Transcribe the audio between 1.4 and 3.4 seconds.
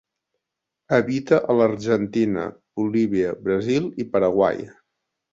a l'Argentina, Bolívia,